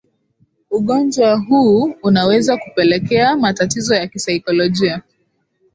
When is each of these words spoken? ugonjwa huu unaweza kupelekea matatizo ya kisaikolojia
ugonjwa 0.71 1.35
huu 1.49 1.93
unaweza 2.03 2.57
kupelekea 2.57 3.35
matatizo 3.35 3.95
ya 3.95 4.07
kisaikolojia 4.07 5.01